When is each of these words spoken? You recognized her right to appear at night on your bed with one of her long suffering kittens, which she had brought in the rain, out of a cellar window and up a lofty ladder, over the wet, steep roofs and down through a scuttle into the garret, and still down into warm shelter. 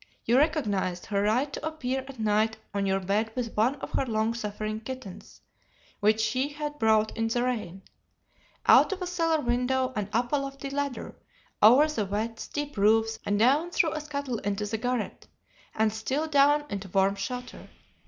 You 0.25 0.35
recognized 0.39 1.05
her 1.05 1.21
right 1.21 1.53
to 1.53 1.63
appear 1.63 2.03
at 2.07 2.17
night 2.17 2.57
on 2.73 2.87
your 2.87 2.99
bed 2.99 3.31
with 3.35 3.55
one 3.55 3.75
of 3.75 3.91
her 3.91 4.03
long 4.07 4.33
suffering 4.33 4.79
kittens, 4.79 5.41
which 5.99 6.19
she 6.19 6.49
had 6.53 6.79
brought 6.79 7.15
in 7.15 7.27
the 7.27 7.43
rain, 7.43 7.83
out 8.65 8.91
of 8.91 9.03
a 9.03 9.05
cellar 9.05 9.41
window 9.41 9.93
and 9.95 10.09
up 10.11 10.31
a 10.33 10.37
lofty 10.37 10.71
ladder, 10.71 11.13
over 11.61 11.85
the 11.87 12.05
wet, 12.07 12.39
steep 12.39 12.77
roofs 12.77 13.19
and 13.27 13.37
down 13.37 13.69
through 13.69 13.91
a 13.93 14.01
scuttle 14.01 14.39
into 14.39 14.65
the 14.65 14.79
garret, 14.79 15.27
and 15.75 15.93
still 15.93 16.25
down 16.25 16.65
into 16.71 16.87
warm 16.89 17.13
shelter. 17.13 17.69